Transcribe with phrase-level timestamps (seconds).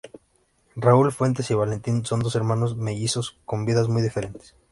[0.75, 4.55] Raúl Fuentes y Valentín son dos hermanos mellizos con vidas muy diferentes.